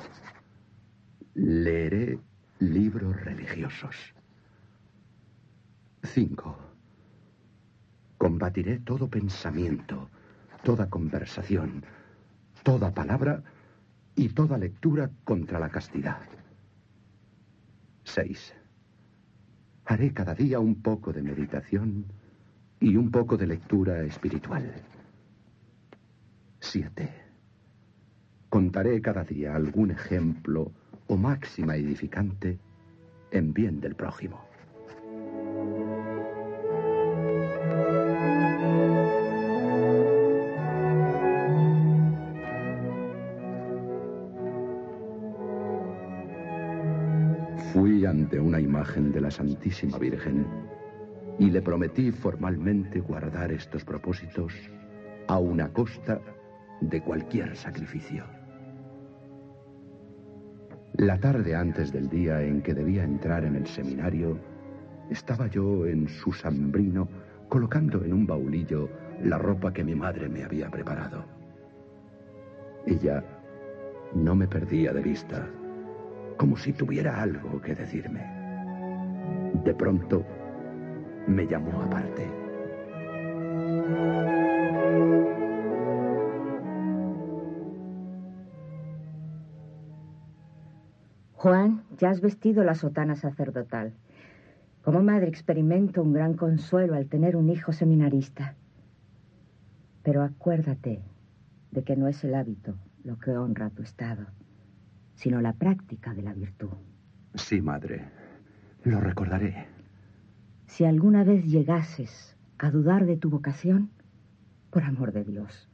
Leeré 1.34 2.20
libros 2.60 3.20
religiosos. 3.24 3.96
Cinco. 6.04 6.58
Combatiré 8.18 8.80
todo 8.80 9.10
pensamiento, 9.10 10.10
toda 10.64 10.90
conversación, 10.90 11.84
toda 12.64 12.94
palabra 12.94 13.44
y 14.16 14.30
toda 14.30 14.58
lectura 14.58 15.10
contra 15.24 15.60
la 15.60 15.70
castidad. 15.70 16.22
Seis. 18.04 18.54
Haré 19.86 20.14
cada 20.14 20.34
día 20.34 20.60
un 20.60 20.82
poco 20.82 21.12
de 21.12 21.22
meditación 21.22 22.06
y 22.80 22.96
un 22.96 23.12
poco 23.12 23.38
de 23.38 23.48
lectura 23.48 24.04
espiritual. 24.04 24.74
Siete. 26.60 27.14
Contaré 28.50 29.02
cada 29.02 29.24
día 29.24 29.56
algún 29.56 29.92
ejemplo 29.92 30.72
o 31.08 31.18
máxima 31.18 31.76
edificante 31.76 32.60
en 33.32 33.54
bien 33.54 33.80
del 33.80 33.96
prójimo. 33.96 34.40
Fui 47.74 48.06
ante 48.06 48.40
una 48.40 48.60
imagen 48.60 49.12
de 49.12 49.22
la 49.22 49.30
Santísima 49.30 49.98
Virgen 49.98 50.46
y 51.38 51.50
le 51.50 51.62
prometí 51.62 52.12
formalmente 52.12 53.02
guardar 53.02 53.52
estos 53.52 53.84
propósitos 53.84 54.54
a 55.28 55.40
una 55.40 55.68
costa 55.74 56.22
de 56.80 57.02
cualquier 57.02 57.56
sacrificio. 57.58 58.24
La 60.98 61.18
tarde 61.18 61.54
antes 61.54 61.92
del 61.92 62.08
día 62.08 62.42
en 62.42 62.62
que 62.62 62.74
debía 62.74 63.04
entrar 63.04 63.44
en 63.44 63.58
el 63.58 63.68
seminario, 63.68 64.40
estaba 65.10 65.48
yo 65.48 65.86
en 65.86 66.08
su 66.08 66.32
sambrino 66.32 67.10
colocando 67.50 68.06
en 68.06 68.14
un 68.14 68.26
baulillo 68.26 68.90
la 69.22 69.38
ropa 69.38 69.74
que 69.74 69.84
mi 69.84 69.94
madre 69.94 70.30
me 70.30 70.46
había 70.46 70.70
preparado. 70.70 71.26
Ella 72.86 73.22
no 74.14 74.36
me 74.36 74.48
perdía 74.48 74.94
de 74.94 75.02
vista, 75.02 75.50
como 76.38 76.56
si 76.56 76.72
tuviera 76.72 77.22
algo 77.22 77.62
que 77.62 77.76
decirme. 77.76 78.22
De 79.66 79.74
pronto, 79.74 80.26
me 81.28 81.46
llamó 81.46 81.82
aparte. 81.82 82.45
Juan, 91.36 91.84
ya 91.98 92.10
has 92.10 92.22
vestido 92.22 92.64
la 92.64 92.76
sotana 92.76 93.16
sacerdotal. 93.16 93.94
Como 94.84 95.04
madre 95.04 95.28
experimento 95.28 96.02
un 96.02 96.14
gran 96.14 96.36
consuelo 96.36 96.96
al 96.96 97.08
tener 97.08 97.36
un 97.36 97.50
hijo 97.50 97.74
seminarista. 97.74 98.56
Pero 100.02 100.24
acuérdate 100.24 101.02
de 101.72 101.84
que 101.84 101.96
no 101.96 102.08
es 102.08 102.24
el 102.24 102.36
hábito 102.36 102.76
lo 103.04 103.20
que 103.20 103.32
honra 103.32 103.70
tu 103.70 103.84
estado, 103.84 104.26
sino 105.16 105.42
la 105.42 105.54
práctica 105.54 106.14
de 106.14 106.22
la 106.22 106.34
virtud. 106.34 106.72
Sí, 107.36 107.62
madre. 107.62 108.06
Lo 108.84 109.02
recordaré. 109.02 109.68
Si 110.68 110.86
alguna 110.86 111.24
vez 111.24 111.46
llegases 111.46 112.38
a 112.58 112.72
dudar 112.72 113.06
de 113.06 113.18
tu 113.18 113.30
vocación, 113.30 113.90
por 114.72 114.84
amor 114.84 115.12
de 115.12 115.24
Dios, 115.24 115.70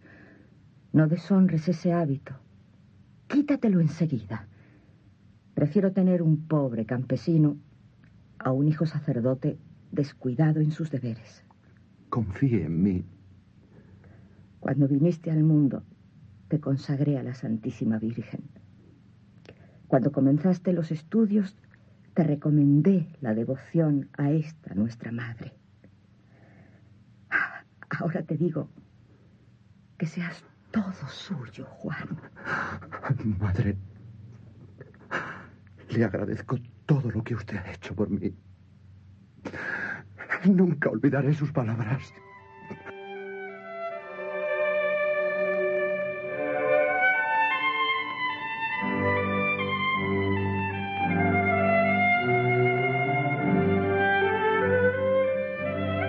no 0.92 1.08
deshonres 1.08 1.68
ese 1.68 1.94
hábito. 1.94 2.34
Quítatelo 3.28 3.80
enseguida. 3.80 4.48
Prefiero 5.62 5.92
tener 5.92 6.24
un 6.24 6.48
pobre 6.48 6.88
campesino 6.88 7.56
a 8.40 8.52
un 8.52 8.68
hijo 8.68 8.88
sacerdote 8.88 9.60
descuidado 9.92 10.60
en 10.60 10.72
sus 10.72 10.90
deberes. 10.90 11.46
Confíe 12.10 12.66
en 12.66 12.82
mí. 12.82 13.06
Cuando 14.60 14.88
viniste 14.88 15.30
al 15.30 15.44
mundo, 15.44 15.84
te 16.48 16.60
consagré 16.60 17.20
a 17.20 17.22
la 17.22 17.36
Santísima 17.36 18.00
Virgen. 18.00 18.42
Cuando 19.86 20.12
comenzaste 20.12 20.74
los 20.74 20.90
estudios, 20.90 21.56
te 22.16 22.24
recomendé 22.24 23.16
la 23.22 23.36
devoción 23.36 24.10
a 24.18 24.32
esta 24.32 24.74
nuestra 24.74 25.12
Madre. 25.12 25.54
Ahora 28.00 28.24
te 28.24 28.36
digo 28.36 28.68
que 30.00 30.08
seas 30.08 30.44
todo 30.72 31.08
suyo, 31.08 31.66
Juan. 31.66 32.20
Madre, 33.40 33.78
le 35.98 36.06
agradezco 36.06 36.58
todo 36.86 37.12
lo 37.12 37.24
que 37.24 37.36
usted 37.36 37.58
ha 37.58 37.72
hecho 37.72 37.96
por 37.96 38.10
mí. 38.10 38.34
Nunca 40.46 40.90
olvidaré 40.90 41.34
sus 41.34 41.52
palabras. 41.52 42.14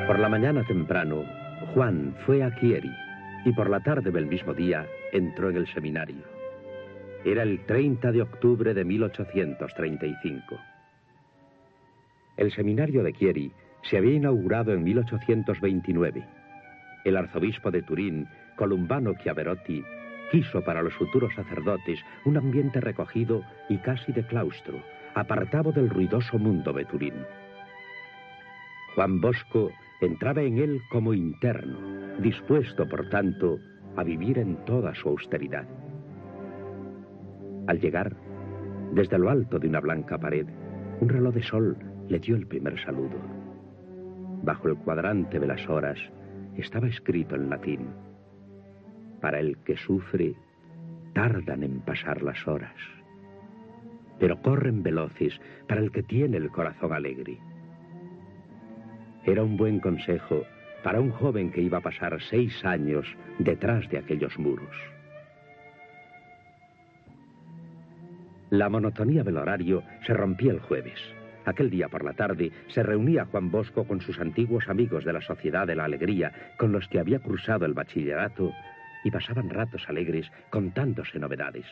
Por 0.06 0.18
la 0.18 0.28
mañana 0.28 0.64
temprano, 0.66 1.24
Juan 1.74 2.14
fue 2.26 2.42
a 2.42 2.54
Chieri 2.56 2.90
y 3.44 3.52
por 3.52 3.70
la 3.70 3.80
tarde 3.80 4.10
del 4.10 4.26
mismo 4.26 4.54
día 4.54 4.86
entró 5.12 5.50
en 5.50 5.56
el 5.56 5.66
seminario. 5.72 6.41
Era 7.24 7.44
el 7.44 7.64
30 7.66 8.10
de 8.10 8.22
octubre 8.22 8.74
de 8.74 8.84
1835. 8.84 10.58
El 12.36 12.50
seminario 12.52 13.04
de 13.04 13.12
Chieri 13.12 13.52
se 13.82 13.98
había 13.98 14.14
inaugurado 14.14 14.72
en 14.72 14.82
1829. 14.82 16.26
El 17.04 17.16
arzobispo 17.16 17.70
de 17.70 17.82
Turín, 17.82 18.26
Columbano 18.56 19.14
Chiaverotti, 19.22 19.84
quiso 20.32 20.62
para 20.62 20.82
los 20.82 20.94
futuros 20.94 21.32
sacerdotes 21.34 22.00
un 22.24 22.36
ambiente 22.38 22.80
recogido 22.80 23.44
y 23.68 23.78
casi 23.78 24.12
de 24.12 24.26
claustro, 24.26 24.82
apartado 25.14 25.70
del 25.70 25.90
ruidoso 25.90 26.38
mundo 26.38 26.72
de 26.72 26.84
Turín. 26.86 27.14
Juan 28.96 29.20
Bosco 29.20 29.70
entraba 30.00 30.42
en 30.42 30.58
él 30.58 30.80
como 30.90 31.14
interno, 31.14 31.78
dispuesto, 32.18 32.88
por 32.88 33.08
tanto, 33.10 33.60
a 33.96 34.02
vivir 34.02 34.38
en 34.38 34.56
toda 34.64 34.92
su 34.94 35.08
austeridad. 35.08 35.66
Al 37.66 37.80
llegar, 37.80 38.16
desde 38.92 39.18
lo 39.18 39.30
alto 39.30 39.58
de 39.58 39.68
una 39.68 39.80
blanca 39.80 40.18
pared, 40.18 40.46
un 41.00 41.08
reloj 41.08 41.34
de 41.34 41.42
sol 41.42 41.76
le 42.08 42.18
dio 42.18 42.36
el 42.36 42.46
primer 42.46 42.78
saludo. 42.80 43.18
Bajo 44.42 44.68
el 44.68 44.76
cuadrante 44.76 45.38
de 45.38 45.46
las 45.46 45.68
horas 45.68 45.98
estaba 46.56 46.88
escrito 46.88 47.36
en 47.36 47.48
latín, 47.48 47.88
para 49.20 49.38
el 49.38 49.56
que 49.58 49.76
sufre, 49.76 50.34
tardan 51.14 51.62
en 51.62 51.80
pasar 51.80 52.22
las 52.22 52.46
horas, 52.46 52.74
pero 54.18 54.40
corren 54.42 54.82
veloces 54.82 55.40
para 55.68 55.80
el 55.80 55.92
que 55.92 56.02
tiene 56.02 56.36
el 56.36 56.50
corazón 56.50 56.92
alegre. 56.92 57.38
Era 59.24 59.42
un 59.42 59.56
buen 59.56 59.78
consejo 59.78 60.42
para 60.82 61.00
un 61.00 61.10
joven 61.10 61.52
que 61.52 61.62
iba 61.62 61.78
a 61.78 61.82
pasar 61.82 62.20
seis 62.22 62.64
años 62.64 63.06
detrás 63.38 63.88
de 63.88 63.98
aquellos 63.98 64.36
muros. 64.38 64.76
La 68.52 68.68
monotonía 68.68 69.22
del 69.24 69.38
horario 69.38 69.82
se 70.06 70.12
rompía 70.12 70.52
el 70.52 70.60
jueves. 70.60 71.00
Aquel 71.46 71.70
día 71.70 71.88
por 71.88 72.04
la 72.04 72.12
tarde 72.12 72.52
se 72.68 72.82
reunía 72.82 73.24
Juan 73.24 73.50
Bosco 73.50 73.84
con 73.84 74.02
sus 74.02 74.20
antiguos 74.20 74.68
amigos 74.68 75.06
de 75.06 75.14
la 75.14 75.22
Sociedad 75.22 75.66
de 75.66 75.74
la 75.74 75.86
Alegría, 75.86 76.52
con 76.58 76.70
los 76.70 76.86
que 76.88 76.98
había 76.98 77.18
cruzado 77.18 77.64
el 77.64 77.72
bachillerato, 77.72 78.52
y 79.04 79.10
pasaban 79.10 79.48
ratos 79.48 79.88
alegres 79.88 80.30
contándose 80.50 81.18
novedades. 81.18 81.64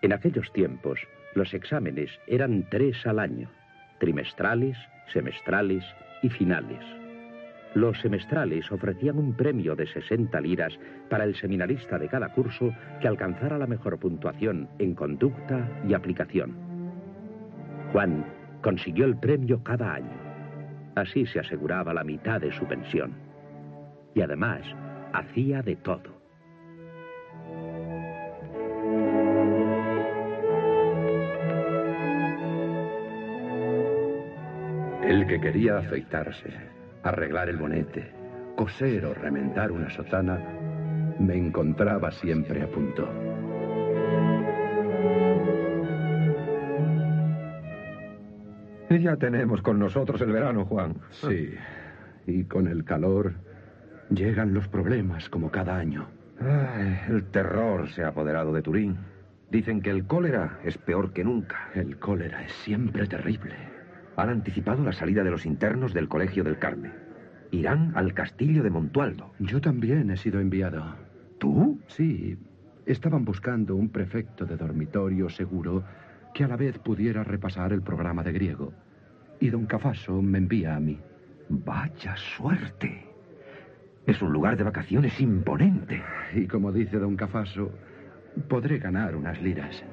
En 0.00 0.14
aquellos 0.14 0.50
tiempos, 0.54 0.98
los 1.34 1.52
exámenes 1.52 2.10
eran 2.26 2.66
tres 2.70 3.06
al 3.06 3.18
año 3.18 3.50
trimestrales, 3.98 4.78
semestrales 5.12 5.84
y 6.22 6.30
finales. 6.30 6.97
Los 7.74 8.00
semestrales 8.00 8.70
ofrecían 8.72 9.18
un 9.18 9.34
premio 9.34 9.76
de 9.76 9.86
60 9.86 10.40
liras 10.40 10.72
para 11.10 11.24
el 11.24 11.34
seminarista 11.36 11.98
de 11.98 12.08
cada 12.08 12.32
curso 12.32 12.72
que 13.00 13.08
alcanzara 13.08 13.58
la 13.58 13.66
mejor 13.66 13.98
puntuación 13.98 14.68
en 14.78 14.94
conducta 14.94 15.68
y 15.86 15.94
aplicación. 15.94 16.56
Juan 17.92 18.24
consiguió 18.62 19.04
el 19.04 19.16
premio 19.16 19.62
cada 19.62 19.94
año. 19.94 20.16
Así 20.94 21.26
se 21.26 21.40
aseguraba 21.40 21.94
la 21.94 22.04
mitad 22.04 22.40
de 22.40 22.52
su 22.52 22.66
pensión. 22.66 23.12
Y 24.14 24.22
además, 24.22 24.62
hacía 25.12 25.62
de 25.62 25.76
todo. 25.76 26.18
El 35.02 35.26
que 35.26 35.40
quería 35.40 35.78
afeitarse, 35.78 36.52
arreglar 37.08 37.48
el 37.48 37.56
bonete, 37.56 38.12
coser 38.56 39.04
o 39.04 39.14
remendar 39.14 39.72
una 39.72 39.90
sotana, 39.90 40.38
me 41.18 41.36
encontraba 41.36 42.10
siempre 42.10 42.62
a 42.62 42.68
punto. 42.68 43.08
Y 48.90 48.98
ya 49.00 49.16
tenemos 49.16 49.60
con 49.62 49.78
nosotros 49.78 50.20
el 50.22 50.32
verano, 50.32 50.64
Juan. 50.64 50.94
Sí, 51.10 51.54
y 52.26 52.44
con 52.44 52.66
el 52.68 52.84
calor 52.84 53.34
llegan 54.10 54.54
los 54.54 54.68
problemas 54.68 55.28
como 55.28 55.50
cada 55.50 55.76
año. 55.76 56.06
Ay, 56.40 57.00
el 57.08 57.24
terror 57.24 57.88
se 57.90 58.04
ha 58.04 58.08
apoderado 58.08 58.52
de 58.52 58.62
Turín. 58.62 58.96
Dicen 59.50 59.80
que 59.80 59.90
el 59.90 60.06
cólera 60.06 60.58
es 60.64 60.78
peor 60.78 61.12
que 61.12 61.24
nunca. 61.24 61.70
El 61.74 61.98
cólera 61.98 62.44
es 62.44 62.52
siempre 62.52 63.06
terrible. 63.06 63.77
Han 64.18 64.30
anticipado 64.30 64.82
la 64.82 64.92
salida 64.92 65.22
de 65.22 65.30
los 65.30 65.46
internos 65.46 65.94
del 65.94 66.08
Colegio 66.08 66.42
del 66.42 66.58
Carmen. 66.58 66.92
Irán 67.52 67.92
al 67.94 68.14
castillo 68.14 68.64
de 68.64 68.70
Montualdo. 68.70 69.30
Yo 69.38 69.60
también 69.60 70.10
he 70.10 70.16
sido 70.16 70.40
enviado. 70.40 70.96
¿Tú? 71.38 71.80
Sí. 71.86 72.36
Estaban 72.84 73.24
buscando 73.24 73.76
un 73.76 73.90
prefecto 73.90 74.44
de 74.44 74.56
dormitorio 74.56 75.28
seguro 75.28 75.84
que 76.34 76.42
a 76.42 76.48
la 76.48 76.56
vez 76.56 76.80
pudiera 76.80 77.22
repasar 77.22 77.72
el 77.72 77.82
programa 77.82 78.24
de 78.24 78.32
griego. 78.32 78.72
Y 79.38 79.50
don 79.50 79.66
Cafaso 79.66 80.20
me 80.20 80.38
envía 80.38 80.74
a 80.74 80.80
mí. 80.80 80.98
Vaya 81.48 82.16
suerte. 82.16 83.06
Es 84.04 84.20
un 84.20 84.32
lugar 84.32 84.56
de 84.56 84.64
vacaciones 84.64 85.20
imponente. 85.20 86.02
Y 86.34 86.48
como 86.48 86.72
dice 86.72 86.98
don 86.98 87.14
Cafaso, 87.14 87.70
podré 88.48 88.78
ganar 88.78 89.14
unas 89.14 89.40
liras. 89.40 89.84